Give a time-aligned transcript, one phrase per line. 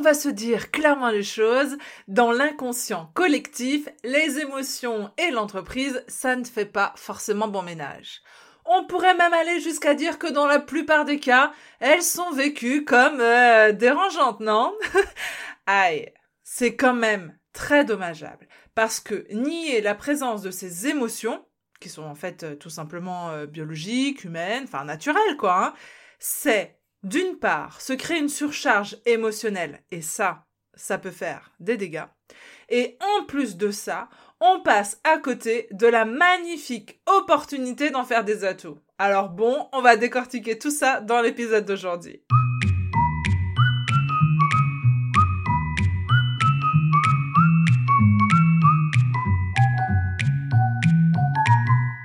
[0.00, 1.76] on va se dire clairement les choses,
[2.08, 8.22] dans l'inconscient collectif, les émotions et l'entreprise, ça ne fait pas forcément bon ménage.
[8.64, 12.86] On pourrait même aller jusqu'à dire que dans la plupart des cas, elles sont vécues
[12.86, 14.72] comme euh, dérangeantes, non?
[15.66, 16.10] Aïe,
[16.42, 21.44] c'est quand même très dommageable, parce que nier la présence de ces émotions,
[21.78, 25.74] qui sont en fait euh, tout simplement euh, biologiques, humaines, enfin naturelles quoi, hein,
[26.18, 30.44] c'est d'une part se créer une surcharge émotionnelle, et ça,
[30.74, 32.06] ça peut faire des dégâts,
[32.68, 34.08] et en plus de ça,
[34.40, 38.78] on passe à côté de la magnifique opportunité d'en faire des atouts.
[38.98, 42.22] Alors bon, on va décortiquer tout ça dans l'épisode d'aujourd'hui.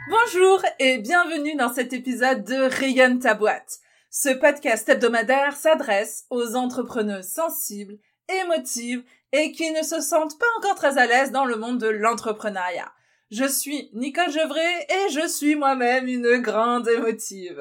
[0.10, 3.80] Bonjour et bienvenue dans cet épisode de Rayonne ta boîte.
[4.18, 7.98] Ce podcast hebdomadaire s'adresse aux entrepreneuses sensibles,
[8.44, 11.90] émotives et qui ne se sentent pas encore très à l'aise dans le monde de
[11.90, 12.94] l'entrepreneuriat.
[13.30, 17.60] Je suis Nicole Gevray et je suis moi-même une grande émotive.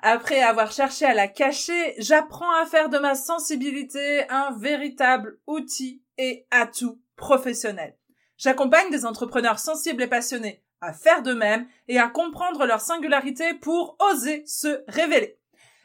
[0.00, 6.04] Après avoir cherché à la cacher, j'apprends à faire de ma sensibilité un véritable outil
[6.16, 7.98] et atout professionnel.
[8.36, 13.52] J'accompagne des entrepreneurs sensibles et passionnés à faire de même et à comprendre leur singularité
[13.54, 15.38] pour oser se révéler.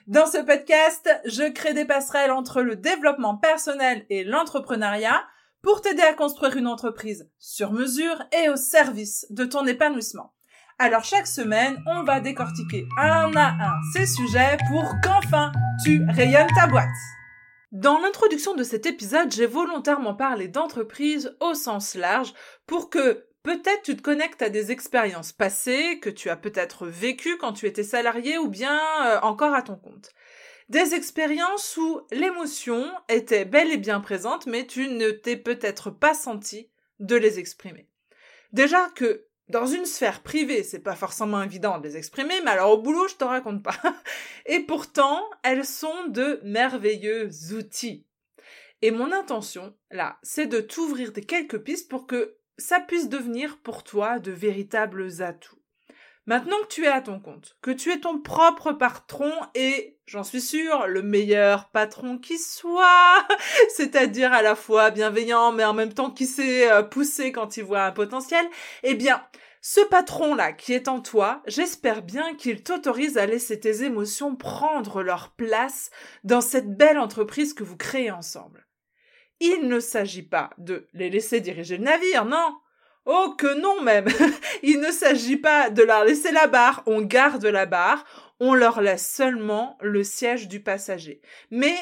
[0.08, 5.24] Dans ce podcast, je crée des passerelles entre le développement personnel et l'entrepreneuriat
[5.62, 10.34] pour t'aider à construire une entreprise sur mesure et au service de ton épanouissement.
[10.78, 15.54] Alors chaque semaine, on va décortiquer un à un ces sujets pour qu'enfin
[15.86, 16.90] tu rayonnes ta boîte.
[17.72, 22.34] Dans l'introduction de cet épisode, j'ai volontairement parlé d'entreprise au sens large
[22.68, 27.38] pour que Peut-être tu te connectes à des expériences passées que tu as peut-être vécues
[27.38, 30.12] quand tu étais salarié ou bien euh, encore à ton compte.
[30.70, 36.14] Des expériences où l'émotion était bel et bien présente mais tu ne t'es peut-être pas
[36.14, 37.90] senti de les exprimer.
[38.54, 42.72] Déjà que dans une sphère privée, c'est pas forcément évident de les exprimer, mais alors
[42.72, 43.78] au boulot, je te raconte pas.
[44.46, 48.06] Et pourtant, elles sont de merveilleux outils.
[48.82, 53.58] Et mon intention, là, c'est de t'ouvrir des quelques pistes pour que ça puisse devenir
[53.58, 55.58] pour toi de véritables atouts.
[56.26, 60.24] Maintenant que tu es à ton compte, que tu es ton propre patron et, j'en
[60.24, 63.28] suis sûre, le meilleur patron qui soit,
[63.76, 67.66] c'est-à-dire à la fois bienveillant mais en même temps qui sait euh, pousser quand il
[67.66, 68.46] voit un potentiel,
[68.84, 69.22] eh bien,
[69.62, 75.04] ce patron-là qui est en toi, j'espère bien qu'il t'autorise à laisser tes émotions prendre
[75.04, 75.92] leur place
[76.24, 78.63] dans cette belle entreprise que vous créez ensemble.
[79.46, 82.56] Il ne s'agit pas de les laisser diriger le navire, non.
[83.06, 84.08] Oh que non même.
[84.64, 88.06] Il ne s'agit pas de leur laisser la barre, on garde la barre,
[88.40, 91.20] on leur laisse seulement le siège du passager.
[91.52, 91.76] Mais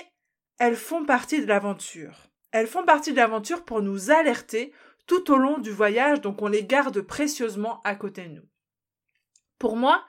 [0.57, 2.31] elles font partie de l'aventure.
[2.51, 4.73] Elles font partie de l'aventure pour nous alerter
[5.05, 8.49] tout au long du voyage, donc on les garde précieusement à côté de nous.
[9.59, 10.03] Pour moi,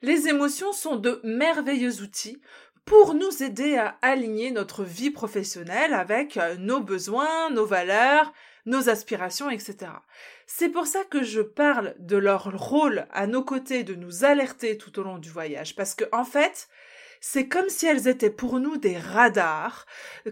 [0.00, 2.40] les émotions sont de merveilleux outils
[2.84, 8.32] pour nous aider à aligner notre vie professionnelle avec euh, nos besoins, nos valeurs,
[8.66, 9.76] nos aspirations, etc.
[10.46, 14.76] C'est pour ça que je parle de leur rôle à nos côtés de nous alerter
[14.76, 16.68] tout au long du voyage, parce que en fait,
[17.26, 19.86] c'est comme si elles étaient pour nous des radars,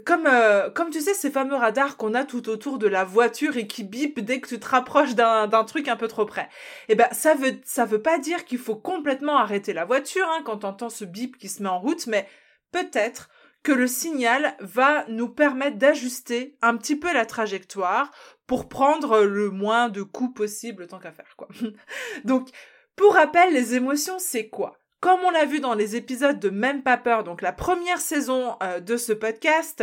[0.04, 3.56] comme euh, comme tu sais ces fameux radars qu'on a tout autour de la voiture
[3.56, 6.50] et qui bipent dès que tu te rapproches d'un d'un truc un peu trop près.
[6.88, 10.42] Eh ben ça veut ça veut pas dire qu'il faut complètement arrêter la voiture hein,
[10.44, 12.28] quand entend ce bip qui se met en route, mais
[12.72, 13.30] peut-être
[13.62, 18.10] que le signal va nous permettre d'ajuster un petit peu la trajectoire
[18.46, 21.48] pour prendre le moins de coups possible tant qu'à faire, quoi.
[22.24, 22.50] donc,
[22.96, 24.81] pour rappel, les émotions, c'est quoi?
[25.02, 28.54] Comme on l'a vu dans les épisodes de Même pas peur, donc la première saison
[28.62, 29.82] euh, de ce podcast,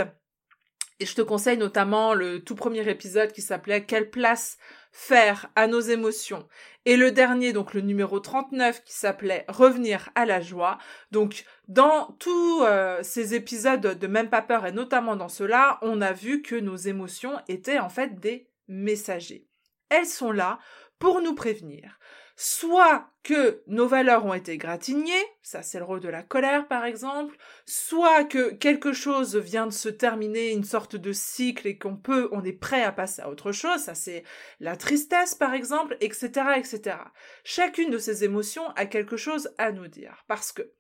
[1.02, 4.58] et je te conseille notamment le tout premier épisode qui s'appelait Quelle place
[4.94, 6.48] faire à nos émotions?
[6.86, 10.78] Et le dernier donc le numéro 39 qui s'appelait Revenir à la joie.
[11.12, 16.00] Donc dans tous euh, ces épisodes de Même pas peur et notamment dans cela, on
[16.00, 19.50] a vu que nos émotions étaient en fait des messagers.
[19.90, 20.60] Elles sont là
[20.98, 21.99] pour nous prévenir
[22.42, 26.86] soit que nos valeurs ont été gratignées, ça c'est le rôle de la colère par
[26.86, 31.98] exemple, soit que quelque chose vient de se terminer, une sorte de cycle et qu'on
[31.98, 34.24] peut, on est prêt à passer à autre chose, ça c'est
[34.62, 36.96] la tristesse par exemple, etc., etc.
[37.44, 40.72] Chacune de ces émotions a quelque chose à nous dire parce que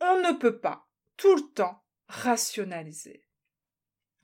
[0.00, 3.24] on ne peut pas tout le temps rationaliser.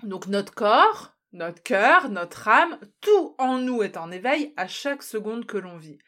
[0.02, 5.02] Donc notre corps, notre cœur, notre âme, tout en nous est en éveil à chaque
[5.02, 5.98] seconde que l'on vit.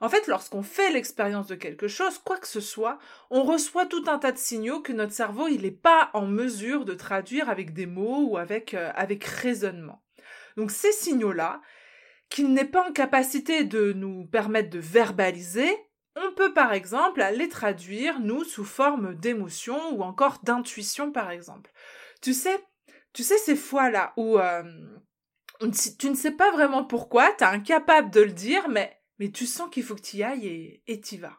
[0.00, 2.98] En fait, lorsqu'on fait l'expérience de quelque chose, quoi que ce soit,
[3.30, 6.84] on reçoit tout un tas de signaux que notre cerveau, il n'est pas en mesure
[6.84, 10.02] de traduire avec des mots ou avec, euh, avec raisonnement.
[10.56, 11.60] Donc ces signaux-là,
[12.30, 15.70] qu'il n'est pas en capacité de nous permettre de verbaliser,
[16.16, 21.70] on peut par exemple les traduire, nous, sous forme d'émotion ou encore d'intuition, par exemple.
[22.20, 22.58] Tu sais,
[23.12, 24.62] tu sais ces fois-là où euh,
[25.98, 29.46] tu ne sais pas vraiment pourquoi, tu es incapable de le dire, mais mais tu
[29.46, 31.38] sens qu'il faut que tu y ailles et tu y vas.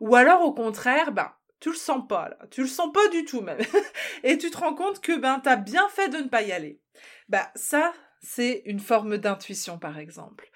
[0.00, 3.24] Ou alors au contraire, ben, tu le sens pas là, tu le sens pas du
[3.24, 3.58] tout même.
[4.22, 6.80] et tu te rends compte que ben as bien fait de ne pas y aller.
[7.28, 10.50] Ben ça, c'est une forme d'intuition par exemple.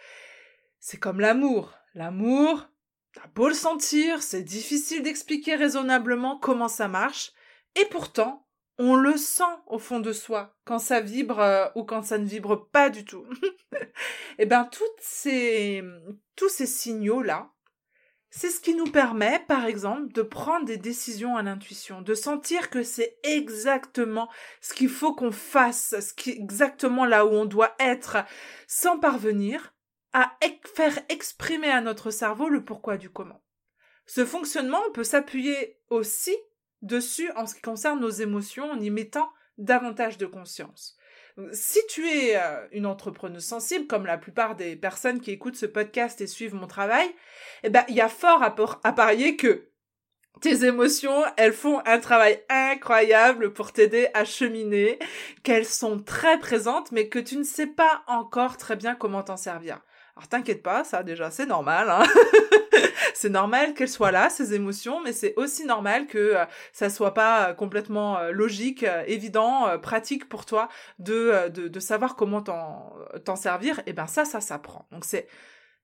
[0.81, 1.75] C'est comme l'amour.
[1.95, 2.69] L'amour,
[3.13, 7.33] t'as beau le sentir, c'est difficile d'expliquer raisonnablement comment ça marche,
[7.75, 8.46] et pourtant,
[8.79, 12.27] on le sent au fond de soi quand ça vibre euh, ou quand ça ne
[12.27, 13.25] vibre pas du tout.
[13.73, 13.79] et
[14.41, 15.83] eh ben toutes ces
[16.35, 17.53] tous ces signaux là,
[18.31, 22.69] c'est ce qui nous permet par exemple de prendre des décisions à l'intuition, de sentir
[22.69, 24.29] que c'est exactement
[24.61, 28.19] ce qu'il faut qu'on fasse, ce qui exactement là où on doit être
[28.67, 29.73] sans parvenir
[30.13, 30.37] à
[30.75, 33.43] faire exprimer à notre cerveau le pourquoi du comment.
[34.07, 36.35] Ce fonctionnement peut s'appuyer aussi
[36.83, 39.29] dessus en ce qui concerne nos émotions en y mettant
[39.59, 40.97] davantage de conscience.
[41.53, 45.67] Si tu es euh, une entrepreneuse sensible, comme la plupart des personnes qui écoutent ce
[45.67, 47.15] podcast et suivent mon travail,
[47.63, 49.69] eh ben, il y a fort à, parier que
[50.41, 54.99] tes émotions, elles font un travail incroyable pour t'aider à cheminer,
[55.43, 59.37] qu'elles sont très présentes, mais que tu ne sais pas encore très bien comment t'en
[59.37, 59.81] servir.
[60.17, 61.91] Alors t'inquiète pas, ça déjà c'est normal.
[61.91, 62.05] Hein
[63.15, 67.15] c'est normal qu'elles soient là, ces émotions, mais c'est aussi normal que euh, ça soit
[67.15, 70.69] pas euh, complètement euh, logique, évident, pratique pour toi
[70.99, 73.81] de, de, de savoir comment t'en servir.
[73.87, 74.87] Et ben ça, ça s'apprend.
[74.91, 75.29] Donc c'est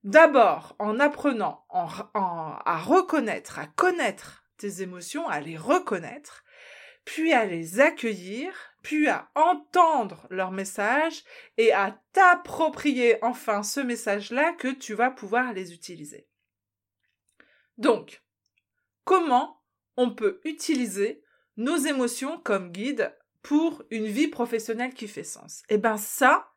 [0.04, 6.44] d'abord en apprenant en, à reconnaître, à connaître tes émotions, à les reconnaître,
[7.04, 8.52] puis à les accueillir,
[8.82, 11.24] puis à entendre leur message
[11.56, 16.28] et à t'approprier enfin ce message-là que tu vas pouvoir les utiliser.
[17.78, 18.22] Donc,
[19.04, 19.62] comment
[19.96, 21.22] on peut utiliser
[21.56, 25.62] nos émotions comme guide pour une vie professionnelle qui fait sens?
[25.68, 26.52] Eh bien ça,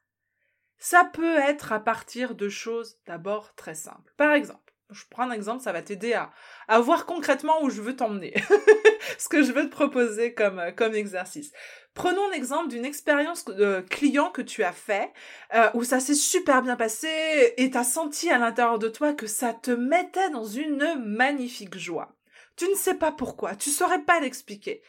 [0.78, 4.14] ça peut être à partir de choses d'abord très simples.
[4.18, 6.32] Par exemple, je prends un exemple, ça va t'aider à,
[6.68, 8.34] à voir concrètement où je veux t'emmener,
[9.18, 11.52] ce que je veux te proposer comme, comme exercice.
[11.94, 15.12] Prenons l'exemple d'une expérience de client que tu as fait,
[15.54, 19.28] euh, où ça s'est super bien passé et t'as senti à l'intérieur de toi que
[19.28, 22.14] ça te mettait dans une magnifique joie.
[22.58, 24.82] Tu ne sais pas pourquoi, tu saurais pas l'expliquer,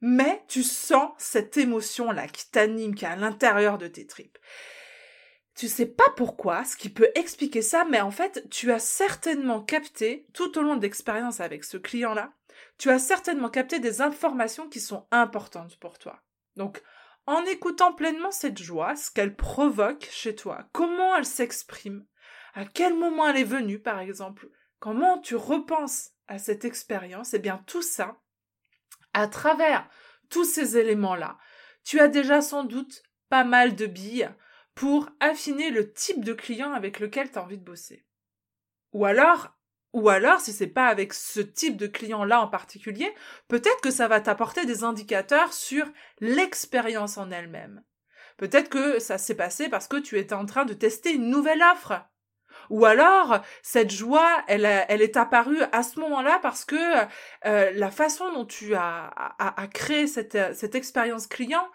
[0.00, 4.38] mais tu sens cette émotion-là qui t'anime, qui est à l'intérieur de tes tripes.
[5.56, 9.62] Tu sais pas pourquoi, ce qui peut expliquer ça, mais en fait, tu as certainement
[9.62, 12.32] capté, tout au long de l'expérience avec ce client-là,
[12.76, 16.22] tu as certainement capté des informations qui sont importantes pour toi.
[16.56, 16.82] Donc,
[17.24, 22.04] en écoutant pleinement cette joie, ce qu'elle provoque chez toi, comment elle s'exprime,
[22.54, 27.38] à quel moment elle est venue, par exemple, comment tu repenses à cette expérience, eh
[27.38, 28.20] bien tout ça,
[29.14, 29.88] à travers
[30.28, 31.38] tous ces éléments-là,
[31.82, 34.30] tu as déjà sans doute pas mal de billes
[34.76, 38.04] pour affiner le type de client avec lequel tu as envie de bosser.
[38.92, 39.56] Ou alors,
[39.94, 43.12] ou alors, si c'est pas avec ce type de client-là en particulier,
[43.48, 45.86] peut-être que ça va t'apporter des indicateurs sur
[46.20, 47.82] l'expérience en elle-même.
[48.36, 51.62] Peut-être que ça s'est passé parce que tu étais en train de tester une nouvelle
[51.72, 51.94] offre.
[52.68, 56.76] Ou alors, cette joie, elle, est apparue à ce moment-là parce que
[57.46, 59.10] euh, la façon dont tu as,
[59.72, 61.66] créé cette expérience client,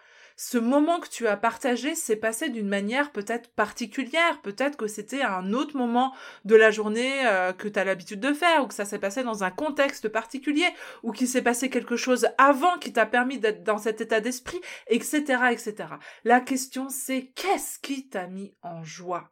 [0.43, 5.21] ce moment que tu as partagé s'est passé d'une manière peut-être particulière, peut-être que c'était
[5.21, 8.73] un autre moment de la journée euh, que tu as l'habitude de faire, ou que
[8.73, 10.65] ça s'est passé dans un contexte particulier,
[11.03, 14.59] ou qu'il s'est passé quelque chose avant qui t'a permis d'être dans cet état d'esprit,
[14.87, 15.21] etc.,
[15.51, 15.75] etc.
[16.23, 19.29] La question c'est qu'est-ce qui t'a mis en joie?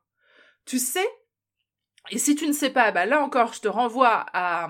[0.66, 1.10] Tu sais?
[2.12, 4.70] Et si tu ne sais pas, bah là encore, je te renvoie à,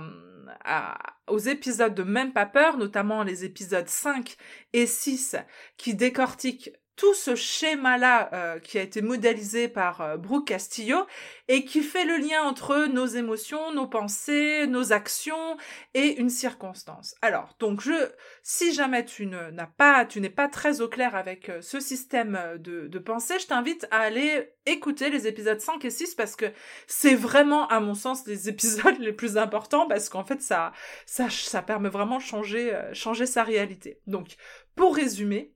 [1.29, 4.35] aux épisodes de Même pas peur, notamment les épisodes 5
[4.73, 5.35] et 6
[5.77, 11.07] qui décortiquent tout ce schéma-là euh, qui a été modélisé par euh, Brooke Castillo
[11.47, 15.55] et qui fait le lien entre nos émotions, nos pensées, nos actions
[15.93, 17.15] et une circonstance.
[17.21, 17.93] Alors, donc je,
[18.43, 22.37] si jamais tu n'as pas, tu n'es pas très au clair avec euh, ce système
[22.57, 26.51] de, de pensée, je t'invite à aller écouter les épisodes 5 et 6 parce que
[26.85, 30.73] c'est vraiment, à mon sens, les épisodes les plus importants parce qu'en fait, ça,
[31.05, 34.01] ça, ça permet vraiment de changer, changer sa réalité.
[34.05, 34.35] Donc,
[34.75, 35.53] pour résumer,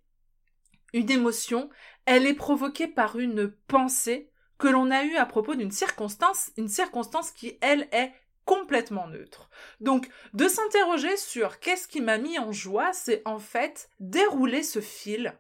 [0.94, 1.70] une émotion,
[2.06, 6.70] elle est provoquée par une pensée que l'on a eu à propos d'une circonstance, une
[6.70, 8.14] circonstance qui, elle, est
[8.46, 9.50] complètement neutre.
[9.80, 14.82] Donc, de s'interroger sur qu'est-ce qui m'a mis en joie, c'est en fait dérouler ce
[14.82, 15.38] fil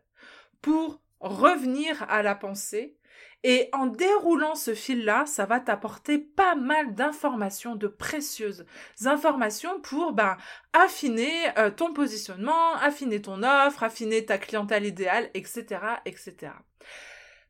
[0.61, 2.97] pour revenir à la pensée
[3.43, 8.65] et en déroulant ce fil-là, ça va t'apporter pas mal d'informations, de précieuses
[9.05, 10.37] informations pour ben,
[10.71, 15.65] affiner euh, ton positionnement, affiner ton offre, affiner ta clientèle idéale, etc.,
[16.05, 16.53] etc.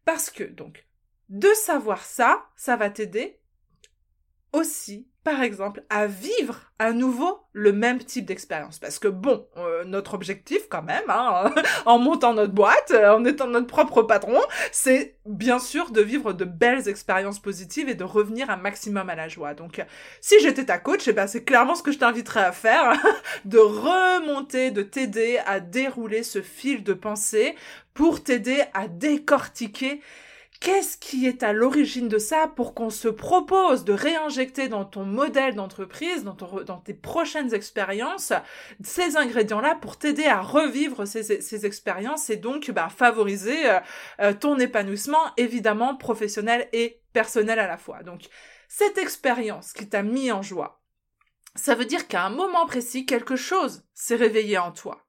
[0.05, 0.85] Parce que, donc,
[1.29, 3.39] de savoir ça, ça va t'aider
[4.53, 8.77] aussi par exemple, à vivre à nouveau le même type d'expérience.
[8.77, 11.53] Parce que bon, euh, notre objectif quand même, hein,
[11.86, 14.39] en montant notre boîte, euh, en étant notre propre patron,
[14.74, 19.15] c'est bien sûr de vivre de belles expériences positives et de revenir un maximum à
[19.15, 19.53] la joie.
[19.53, 19.81] Donc,
[20.19, 22.93] si j'étais ta coach, eh ben, c'est clairement ce que je t'inviterais à faire,
[23.45, 27.55] de remonter, de t'aider à dérouler ce fil de pensée
[27.93, 30.01] pour t'aider à décortiquer
[30.63, 35.03] Qu'est-ce qui est à l'origine de ça pour qu'on se propose de réinjecter dans ton
[35.03, 38.32] modèle d'entreprise, dans, tes prochaines expériences,
[38.82, 43.79] ces ingrédients-là pour t'aider à revivre ces, expériences et donc bah, favoriser euh,
[44.22, 48.01] euh, ton épanouissement, évidemment professionnel et personnel à la fois.
[48.01, 48.29] Donc,
[48.70, 50.82] cette expérience qui t'a mis en joie,
[51.55, 55.02] ça veut dire qu'à un moment précis, quelque chose s'est réveillé en toi.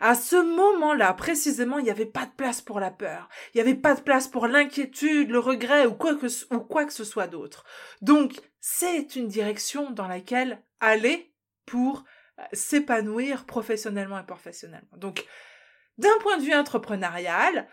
[0.00, 3.28] À ce moment-là, précisément, il n'y avait pas de place pour la peur.
[3.52, 7.26] Il n'y avait pas de place pour l'inquiétude, le regret ou quoi que, ce soit
[7.26, 7.64] d'autre.
[8.02, 11.32] Donc, c'est une direction dans laquelle aller
[11.64, 12.04] pour
[12.38, 14.96] euh, s'épanouir professionnellement et professionnellement.
[14.96, 15.24] Donc,
[15.98, 17.66] d'un point de vue entrepreneurial,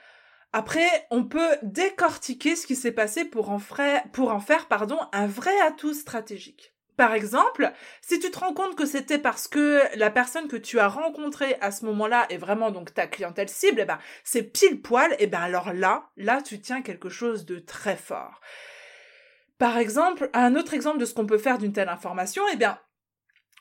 [0.54, 4.04] après, on peut décortiquer ce qui s'est passé pour en, faire
[5.12, 6.73] un vrai atout stratégique.
[6.96, 7.72] Par exemple,
[8.02, 11.58] si tu te rends compte que c'était parce que la personne que tu as rencontrée
[11.60, 15.28] à ce moment-là est vraiment donc ta clientèle cible, eh ben, c'est pile poil, eh
[15.28, 18.42] ben alors là, là, tu tiens quelque chose de très fort.
[19.58, 22.78] Par exemple, un autre exemple de ce qu'on peut faire d'une telle information, eh bien,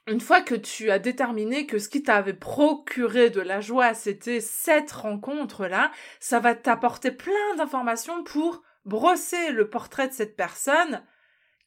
[0.09, 4.41] une fois que tu as déterminé que ce qui t'avait procuré de la joie, c'était
[4.41, 11.03] cette rencontre-là, ça va t'apporter plein d'informations pour brosser le portrait de cette personne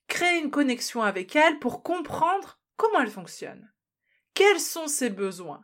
[0.07, 3.71] créer une connexion avec elle pour comprendre comment elle fonctionne.
[4.33, 5.61] Quels sont ses besoins?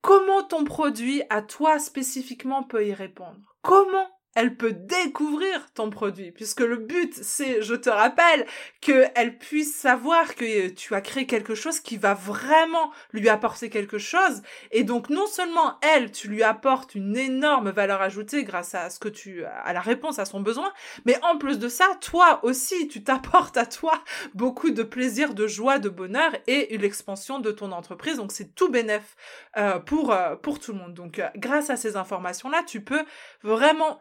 [0.00, 3.56] Comment ton produit à toi spécifiquement peut y répondre?
[3.62, 8.46] Comment elle peut découvrir ton produit, puisque le but, c'est, je te rappelle,
[8.80, 13.98] qu'elle puisse savoir que tu as créé quelque chose qui va vraiment lui apporter quelque
[13.98, 18.90] chose, et donc non seulement elle, tu lui apportes une énorme valeur ajoutée grâce à
[18.90, 20.72] ce que tu, à la réponse à son besoin,
[21.04, 24.02] mais en plus de ça, toi aussi, tu t'apportes à toi
[24.34, 28.54] beaucoup de plaisir, de joie, de bonheur et une expansion de ton entreprise, donc c'est
[28.54, 29.16] tout bénéf
[29.56, 30.94] euh, pour euh, pour tout le monde.
[30.94, 33.04] Donc, euh, grâce à ces informations-là, tu peux
[33.42, 33.98] vraiment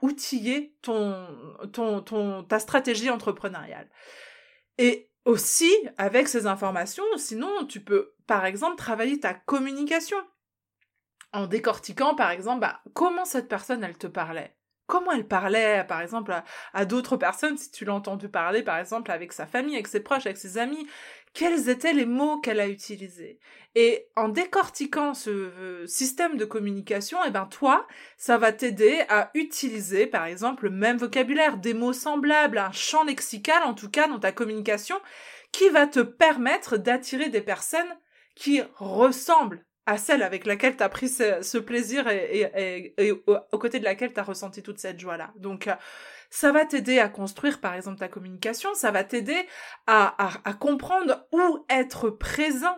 [2.48, 3.90] ta stratégie entrepreneuriale.
[4.78, 10.18] Et aussi, avec ces informations, sinon, tu peux, par exemple, travailler ta communication
[11.34, 14.56] en décortiquant, par exemple, bah, comment cette personne, elle te parlait.
[14.90, 16.34] Comment elle parlait, par exemple,
[16.74, 20.00] à d'autres personnes, si tu l'as entendu parler, par exemple, avec sa famille, avec ses
[20.00, 20.88] proches, avec ses amis
[21.34, 23.40] quels étaient les mots qu'elle a utilisés?
[23.76, 29.30] Et en décortiquant ce euh, système de communication, eh ben toi, ça va t'aider à
[29.36, 34.08] utiliser, par exemple, le même vocabulaire, des mots semblables, un champ lexical, en tout cas,
[34.08, 35.00] dans ta communication,
[35.52, 37.96] qui va te permettre d'attirer des personnes
[38.36, 42.94] qui ressemblent à celle avec laquelle tu as pris ce, plaisir et,
[43.26, 45.34] aux côtés de laquelle tu as ressenti toute cette joie-là.
[45.36, 45.74] Donc, euh,
[46.30, 49.48] ça va t'aider à construire, par exemple, ta communication, ça va t'aider
[49.88, 50.16] à,
[50.48, 52.78] à, comprendre où être présent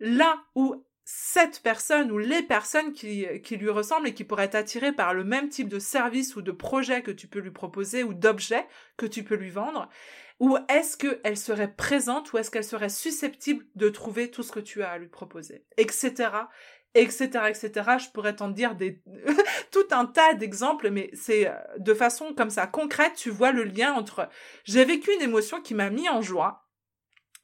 [0.00, 4.56] là où cette personne ou les personnes qui, qui lui ressemblent et qui pourraient être
[4.56, 8.02] attirées par le même type de service ou de projet que tu peux lui proposer
[8.02, 9.88] ou d'objet que tu peux lui vendre,
[10.42, 14.58] ou est-ce qu'elle serait présente ou est-ce qu'elle serait susceptible de trouver tout ce que
[14.58, 16.30] tu as à lui proposer, etc
[16.94, 17.70] etc., etc.
[17.98, 19.02] Je pourrais t'en dire des
[19.70, 23.64] tout un tas d'exemples, mais c'est euh, de façon comme ça concrète, tu vois le
[23.64, 24.28] lien entre
[24.64, 26.58] j'ai vécu une émotion qui m'a mis en joie.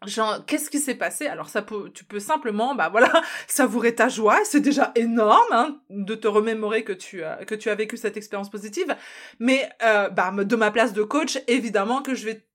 [0.06, 1.26] Genre, qu'est-ce qui s'est passé?
[1.26, 3.10] Alors ça peut, tu peux simplement, bah voilà,
[3.48, 4.38] savourer ta joie.
[4.44, 8.16] C'est déjà énorme hein, de te remémorer que tu as que tu as vécu cette
[8.16, 8.94] expérience positive.
[9.40, 12.47] Mais euh, bah de ma place de coach, évidemment que je vais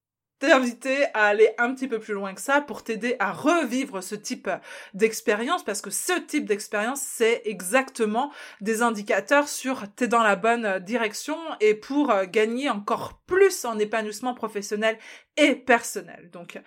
[0.44, 4.14] t'inviter à aller un petit peu plus loin que ça pour t'aider à revivre ce
[4.14, 4.50] type
[4.94, 10.80] d'expérience parce que ce type d'expérience c'est exactement des indicateurs sur t'es dans la bonne
[10.80, 14.98] direction et pour euh, gagner encore plus en épanouissement professionnel
[15.38, 16.30] et personnel.
[16.34, 16.60] Donc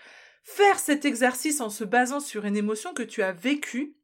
[0.42, 3.94] faire cet exercice en se basant sur une émotion que tu as vécue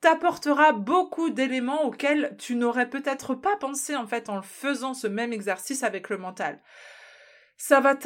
[0.00, 5.32] t'apportera beaucoup d'éléments auxquels tu n'aurais peut-être pas pensé en fait en faisant ce même
[5.32, 6.60] exercice avec le mental.
[7.66, 7.96] Ça va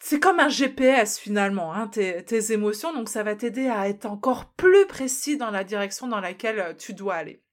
[0.00, 4.06] c'est comme un GPS finalement, hein, tes, tes émotions, donc ça va t'aider à être
[4.06, 7.44] encore plus précis dans la direction dans laquelle euh, tu dois aller.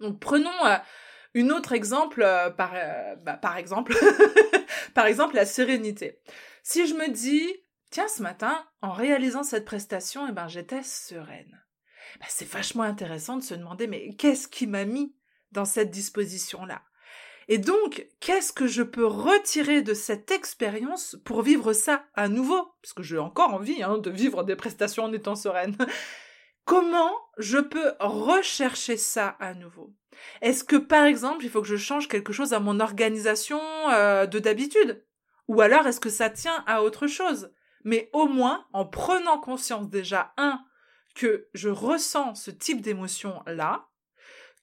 [0.00, 0.78] Donc prenons euh,
[1.34, 2.72] une autre exemple, euh, par,
[3.24, 3.94] bah, par exemple,
[4.94, 6.18] par exemple la sérénité.
[6.62, 7.46] Si je me dis,
[7.90, 11.62] tiens, ce matin, en réalisant cette prestation, eh ben, j'étais sereine.
[12.20, 15.14] Bah, c'est vachement intéressant de se demander, mais qu'est-ce qui m'a mis
[15.52, 16.87] dans cette disposition-là?
[17.50, 22.62] Et donc, qu'est-ce que je peux retirer de cette expérience pour vivre ça à nouveau?
[22.82, 25.76] Parce que j'ai encore envie hein, de vivre des prestations en étant sereine.
[26.66, 29.94] Comment je peux rechercher ça à nouveau?
[30.42, 34.26] Est-ce que par exemple, il faut que je change quelque chose à mon organisation euh,
[34.26, 35.02] de d'habitude?
[35.46, 37.50] Ou alors est-ce que ça tient à autre chose?
[37.82, 40.60] Mais au moins, en prenant conscience déjà, un,
[41.14, 43.88] que je ressens ce type d'émotion-là,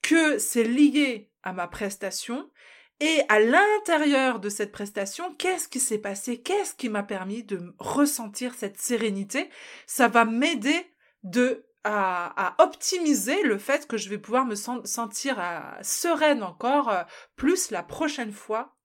[0.03, 2.51] que c'est lié à ma prestation
[2.99, 6.41] et à l'intérieur de cette prestation, qu'est-ce qui s'est passé?
[6.41, 9.49] Qu'est-ce qui m'a permis de ressentir cette sérénité?
[9.85, 10.89] Ça va m'aider
[11.23, 17.03] de à, optimiser le fait que je vais pouvoir me sentir euh, sereine encore euh,
[17.35, 18.75] plus la prochaine fois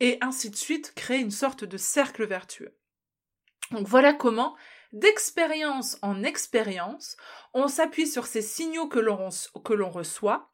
[0.00, 2.76] et ainsi de suite créer une sorte de cercle vertueux.
[3.70, 4.56] Donc voilà comment
[4.92, 7.16] d'expérience en expérience,
[7.54, 10.50] on s'appuie sur ces signaux que l'on reçoit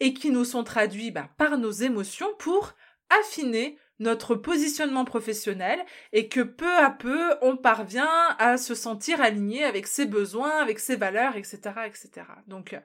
[0.00, 2.74] et qui nous sont traduits bah, par nos émotions pour
[3.10, 9.64] affiner notre positionnement professionnel et que peu à peu on parvient à se sentir aligné
[9.64, 12.26] avec ses besoins, avec ses valeurs, etc., etc.
[12.48, 12.76] Donc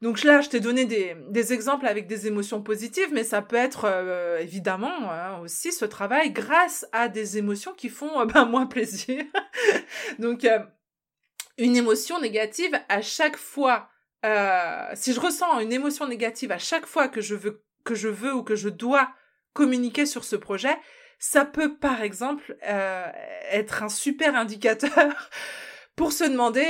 [0.00, 3.84] donc là, je t'ai donné des, exemples avec des émotions positives, mais ça peut être
[3.84, 8.66] euh, évidemment hein, aussi ce travail grâce à des émotions qui font euh, ben, moins
[8.66, 9.24] plaisir.
[10.20, 10.60] Donc euh,
[11.56, 13.88] une émotion négative à chaque fois,
[14.94, 18.34] si je ressens une émotion négative à chaque fois que je veux que je veux
[18.34, 19.08] ou que je dois
[19.52, 20.76] communiquer sur ce projet,
[21.18, 25.30] ça peut par exemple être un super indicateur
[25.96, 26.66] pour se demander,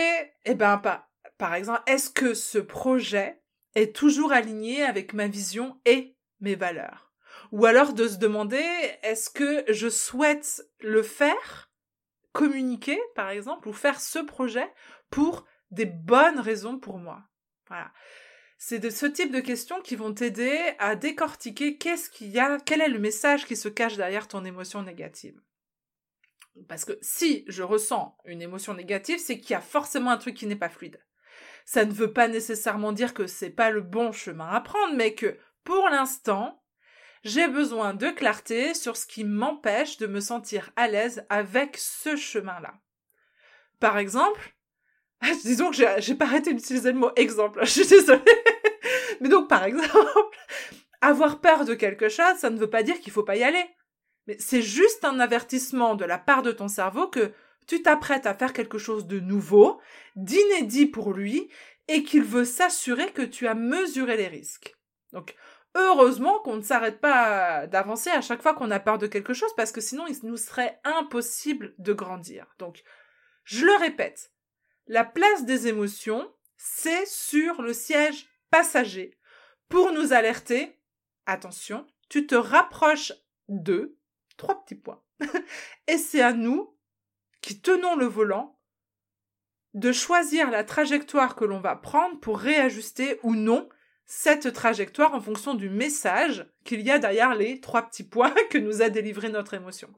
[0.47, 1.07] eh ben pas
[1.38, 3.40] par exemple, est-ce que ce projet
[3.75, 7.12] est toujours aligné avec ma vision et mes valeurs?
[7.52, 8.64] Ou alors de se demander,
[9.02, 11.71] est-ce que je souhaite le faire,
[12.32, 14.69] communiquer par exemple, ou faire ce projet
[15.10, 17.23] pour des bonnes raisons pour moi?
[17.69, 17.93] Voilà.
[18.58, 22.58] C'est de ce type de questions qui vont t'aider à décortiquer qu'est-ce qu'il y a,
[22.58, 25.41] quel est le message qui se cache derrière ton émotion négative.
[26.67, 30.34] Parce que si je ressens une émotion négative, c'est qu'il y a forcément un truc
[30.34, 30.99] qui n'est pas fluide.
[31.71, 35.13] Ça ne veut pas nécessairement dire que c'est pas le bon chemin à prendre, mais
[35.13, 36.65] que pour l'instant,
[37.25, 42.17] j'ai besoin de clarté sur ce qui m'empêche de me sentir à l'aise avec ce
[42.17, 42.73] chemin-là.
[43.81, 44.57] Par exemple,
[45.45, 48.23] disons que j'ai pas arrêté d'utiliser le mot exemple, je suis désolée.
[49.21, 50.39] Mais donc, par exemple,
[51.02, 53.67] avoir peur de quelque chose, ça ne veut pas dire qu'il faut pas y aller.
[54.26, 57.35] Mais c'est juste un avertissement de la part de ton cerveau que
[57.69, 59.81] tu t'apprêtes à faire quelque chose de nouveau,
[60.17, 61.49] d'inédit pour lui,
[61.87, 64.76] et qu'il veut s'assurer que tu as mesuré les risques.
[65.13, 65.37] Donc,
[65.75, 69.54] heureusement qu'on ne s'arrête pas d'avancer à chaque fois qu'on a peur de quelque chose,
[69.54, 72.54] parce que sinon il nous serait impossible de grandir.
[72.59, 72.83] Donc,
[73.45, 74.33] je le répète,
[74.87, 76.26] la place des émotions,
[76.57, 79.19] c'est sur le siège passager
[79.69, 80.81] pour nous alerter.
[81.26, 83.13] Attention, tu te rapproches
[83.49, 83.99] de
[84.39, 85.02] trois petits points.
[85.87, 86.77] et c'est à nous
[87.40, 88.58] qui tenons le volant,
[89.74, 93.68] de choisir la trajectoire que l'on va prendre pour réajuster ou non
[94.06, 98.58] cette trajectoire en fonction du message qu'il y a derrière les trois petits points que
[98.58, 99.92] nous a délivré notre émotion.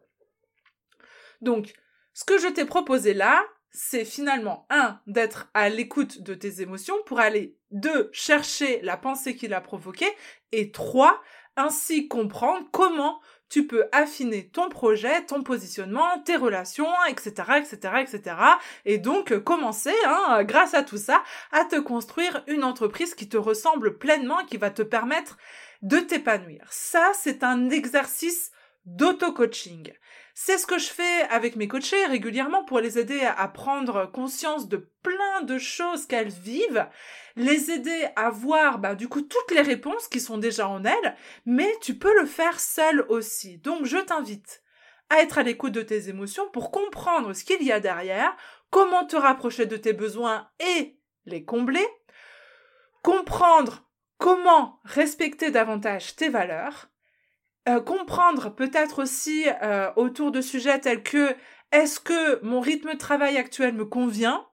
[1.40, 1.72] Donc,
[2.12, 6.96] ce que je t'ai proposé là, c'est finalement, un, d'être à l'écoute de tes émotions
[7.07, 10.11] pour aller, deux, chercher la pensée qui l'a provoquée,
[10.50, 11.22] et trois,
[11.57, 13.20] ainsi comprendre comment
[13.51, 18.37] tu peux affiner ton projet, ton positionnement, tes relations, etc., etc., etc.
[18.87, 23.29] Et donc euh, commencer, hein, grâce à tout ça, à te construire une entreprise qui
[23.29, 25.37] te ressemble pleinement, qui va te permettre
[25.83, 26.65] de t'épanouir.
[26.71, 28.53] Ça, c'est un exercice
[28.87, 29.93] d'auto-coaching.
[30.42, 34.70] C'est ce que je fais avec mes coachés régulièrement pour les aider à prendre conscience
[34.70, 36.88] de plein de choses qu'elles vivent,
[37.37, 41.16] les aider à voir bah, du coup toutes les réponses qui sont déjà en elles,
[41.44, 43.59] mais tu peux le faire seul aussi.
[43.59, 44.62] Donc je t'invite
[45.11, 48.35] à être à l'écoute de tes émotions pour comprendre ce qu'il y a derrière,
[48.70, 51.87] comment te rapprocher de tes besoins et les combler,
[53.03, 53.85] comprendre
[54.16, 56.89] comment respecter davantage tes valeurs,
[57.68, 61.35] euh, comprendre peut-être aussi euh, autour de sujets tels que
[61.73, 64.46] est-ce que mon rythme de travail actuel me convient?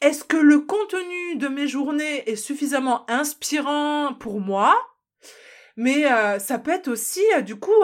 [0.00, 4.74] Est-ce que le contenu de mes journées est suffisamment inspirant pour moi?
[5.76, 7.82] Mais euh, ça peut être aussi du coup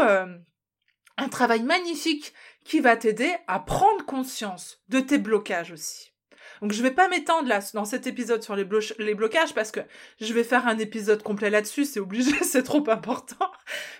[1.19, 2.35] Un travail magnifique
[2.65, 6.13] qui va t'aider à prendre conscience de tes blocages aussi.
[6.61, 9.81] Donc je vais pas m'étendre là dans cet épisode sur les, blocages parce que
[10.21, 13.51] je vais faire un épisode complet là-dessus, c'est obligé, c'est trop important.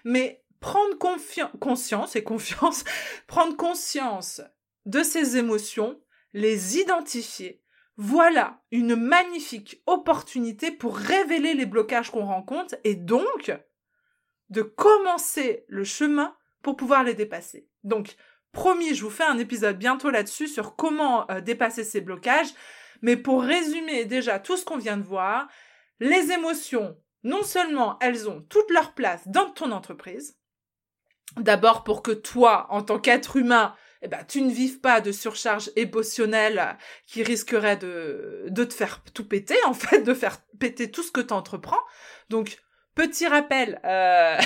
[0.05, 0.97] Mais prendre
[1.59, 2.85] conscience et confiance,
[3.27, 4.41] prendre conscience
[4.85, 6.01] de ces émotions,
[6.33, 7.63] les identifier,
[7.97, 13.53] voilà une magnifique opportunité pour révéler les blocages qu'on rencontre et donc
[14.51, 17.69] de commencer le chemin pour pouvoir les dépasser.
[17.85, 18.17] Donc,
[18.53, 22.53] promis, je vous fais un épisode bientôt là-dessus sur comment euh, dépasser ces blocages.
[23.03, 25.49] Mais pour résumer déjà tout ce qu'on vient de voir,
[26.01, 30.39] les émotions, non seulement elles ont toute leur place dans ton entreprise,
[31.39, 35.11] d'abord pour que toi, en tant qu'être humain, eh ben, tu ne vives pas de
[35.11, 40.91] surcharge émotionnelle qui risquerait de, de te faire tout péter, en fait, de faire péter
[40.91, 41.35] tout ce que tu.
[42.29, 42.59] Donc,
[42.95, 44.39] petit rappel, euh...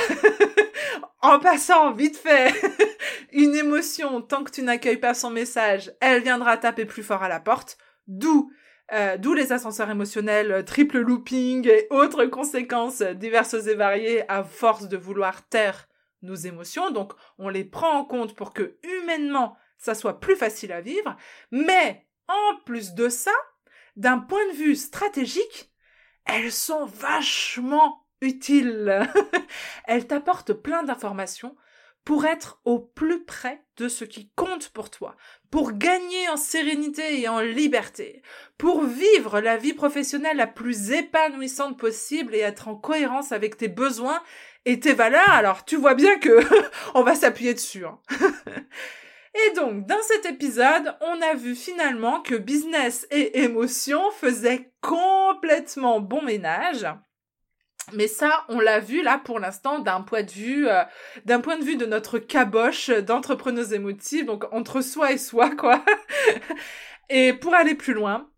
[1.23, 2.53] en passant vite fait,
[3.33, 7.29] une émotion, tant que tu n'accueilles pas son message, elle viendra taper plus fort à
[7.29, 7.77] la porte.
[8.07, 8.51] D'où
[8.93, 14.89] euh, D'où les ascenseurs émotionnels, triple looping et autres conséquences diverses et variées à force
[14.89, 15.89] de vouloir taire
[16.23, 20.73] nos émotions, donc on les prend en compte pour que humainement ça soit plus facile
[20.73, 21.17] à vivre,
[21.51, 23.33] mais en plus de ça,
[23.97, 25.73] d'un point de vue stratégique,
[26.27, 29.09] elles sont vachement utiles.
[29.87, 31.57] elles t'apportent plein d'informations
[32.05, 35.17] pour être au plus près de ce qui compte pour toi,
[35.51, 38.23] pour gagner en sérénité et en liberté,
[38.59, 43.69] pour vivre la vie professionnelle la plus épanouissante possible et être en cohérence avec tes
[43.69, 44.23] besoins
[44.65, 46.41] et tes valeurs, alors tu vois bien que
[46.95, 47.85] on va s'appuyer dessus.
[47.85, 47.99] Hein.
[49.35, 56.01] et donc, dans cet épisode, on a vu finalement que business et émotion faisaient complètement
[56.01, 56.87] bon ménage.
[57.93, 60.83] Mais ça, on l'a vu là pour l'instant d'un point de vue, euh,
[61.25, 65.85] d'un point de vue de notre caboche d'entrepreneuse émotive, donc entre soi et soi, quoi.
[67.11, 68.29] et pour aller plus loin,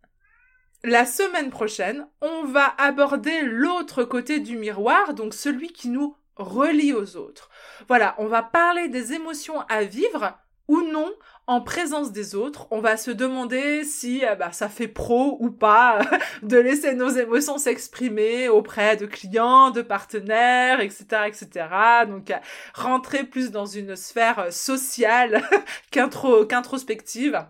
[0.85, 6.93] la semaine prochaine, on va aborder l'autre côté du miroir, donc celui qui nous relie
[6.93, 7.51] aux autres.
[7.89, 10.39] Voilà, on va parler des émotions à vivre
[10.69, 11.13] ou non
[11.53, 12.67] en présence des autres.
[12.71, 16.01] On va se demander si euh, bah, ça fait pro ou pas
[16.43, 21.67] de laisser nos émotions s'exprimer auprès de clients, de partenaires, etc., etc.
[22.09, 22.37] Donc euh,
[22.75, 25.43] rentrer plus dans une sphère euh, sociale
[25.91, 27.45] qu'introspective.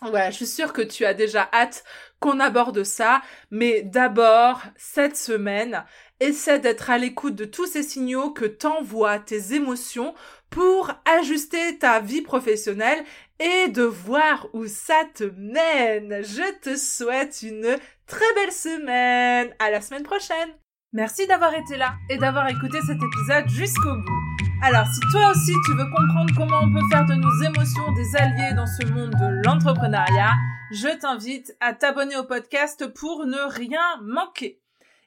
[0.00, 1.82] Voilà, je suis sûre que tu as déjà hâte
[2.20, 5.84] qu'on aborde ça, mais d'abord, cette semaine,
[6.20, 10.14] essaie d'être à l'écoute de tous ces signaux que t'envoient tes émotions
[10.50, 13.04] pour ajuster ta vie professionnelle
[13.40, 16.22] et de voir où ça te mène.
[16.22, 19.54] Je te souhaite une très belle semaine.
[19.58, 20.50] À la semaine prochaine.
[20.92, 24.28] Merci d'avoir été là et d'avoir écouté cet épisode jusqu'au bout.
[24.62, 28.16] Alors, si toi aussi tu veux comprendre comment on peut faire de nos émotions des
[28.16, 30.32] alliés dans ce monde de l'entrepreneuriat,
[30.72, 34.60] je t'invite à t'abonner au podcast pour ne rien manquer.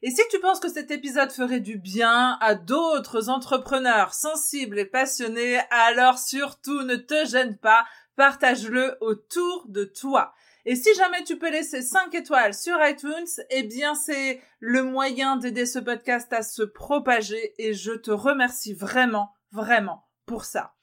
[0.03, 4.85] Et si tu penses que cet épisode ferait du bien à d'autres entrepreneurs sensibles et
[4.85, 7.85] passionnés, alors surtout ne te gêne pas,
[8.15, 10.33] partage-le autour de toi.
[10.65, 15.37] Et si jamais tu peux laisser 5 étoiles sur iTunes, eh bien c'est le moyen
[15.37, 20.73] d'aider ce podcast à se propager et je te remercie vraiment vraiment pour ça.